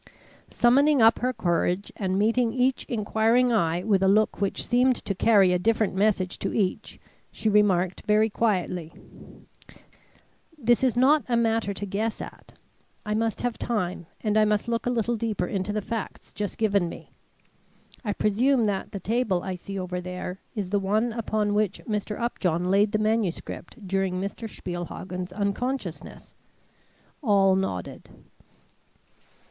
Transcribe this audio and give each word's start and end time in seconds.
Summoning 0.49 0.99
up 0.99 1.19
her 1.19 1.31
courage 1.31 1.91
and 1.95 2.17
meeting 2.17 2.51
each 2.53 2.85
inquiring 2.85 3.53
eye 3.53 3.83
with 3.83 4.01
a 4.01 4.07
look 4.07 4.41
which 4.41 4.65
seemed 4.65 4.95
to 4.95 5.13
carry 5.13 5.53
a 5.53 5.59
different 5.59 5.93
message 5.93 6.39
to 6.39 6.51
each, 6.51 6.99
she 7.31 7.47
remarked 7.49 8.01
very 8.07 8.27
quietly: 8.27 8.91
"This 10.57 10.83
is 10.83 10.97
not 10.97 11.23
a 11.29 11.37
matter 11.37 11.71
to 11.75 11.85
guess 11.85 12.19
at. 12.19 12.53
I 13.05 13.13
must 13.13 13.41
have 13.41 13.59
time 13.59 14.07
and 14.21 14.39
I 14.39 14.43
must 14.43 14.67
look 14.67 14.87
a 14.87 14.89
little 14.89 15.15
deeper 15.15 15.45
into 15.45 15.71
the 15.71 15.83
facts 15.83 16.33
just 16.33 16.57
given 16.57 16.89
me. 16.89 17.11
I 18.03 18.11
presume 18.11 18.63
that 18.63 18.93
the 18.93 18.99
table 18.99 19.43
I 19.43 19.53
see 19.53 19.77
over 19.77 20.01
there 20.01 20.39
is 20.55 20.71
the 20.71 20.79
one 20.79 21.13
upon 21.13 21.53
which 21.53 21.79
Mr. 21.85 22.19
Upjohn 22.19 22.71
laid 22.71 22.91
the 22.91 22.97
manuscript 22.97 23.87
during 23.87 24.15
Mr. 24.15 24.49
Spielhagen's 24.49 25.31
unconsciousness." 25.31 26.33
All 27.21 27.55
nodded. 27.55 28.09